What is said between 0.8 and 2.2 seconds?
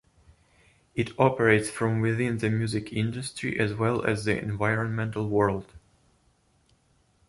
It operates from